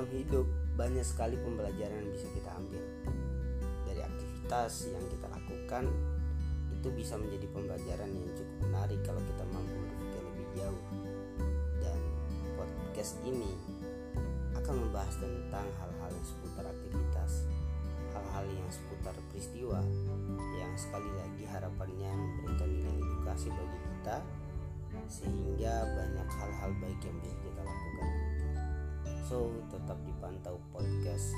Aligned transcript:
dalam 0.00 0.16
hidup 0.16 0.48
banyak 0.80 1.04
sekali 1.04 1.36
pembelajaran 1.36 1.92
yang 1.92 2.08
bisa 2.08 2.24
kita 2.32 2.48
ambil. 2.56 2.80
Dari 3.84 4.00
aktivitas 4.00 4.88
yang 4.88 5.04
kita 5.12 5.28
lakukan 5.28 5.84
itu 6.72 6.88
bisa 6.96 7.20
menjadi 7.20 7.44
pembelajaran 7.52 8.08
yang 8.08 8.32
cukup 8.32 8.58
menarik 8.64 8.96
kalau 9.04 9.20
kita 9.20 9.44
mampu 9.52 9.76
berpikir 9.76 10.22
lebih 10.24 10.48
jauh. 10.56 10.84
Dan 11.84 12.00
podcast 12.56 13.12
ini 13.28 13.52
akan 14.56 14.88
membahas 14.88 15.20
tentang 15.20 15.68
hal-hal 15.68 16.10
yang 16.16 16.24
seputar 16.24 16.64
aktivitas 16.64 17.44
hal-hal 18.16 18.44
yang 18.48 18.68
seputar 18.72 19.12
peristiwa 19.28 19.84
yang 20.56 20.72
sekali 20.80 21.12
lagi 21.12 21.44
harapannya 21.44 22.08
memberikan 22.08 22.72
nilai 22.72 22.96
edukasi 23.04 23.52
bagi 23.52 23.78
kita 23.84 24.16
sehingga 25.12 25.84
banyak 25.92 26.28
hal-hal 26.40 26.70
baik 26.80 26.99
so 29.30 29.46
tetap 29.70 29.94
dipantau 30.02 30.58
podcast 30.74 31.30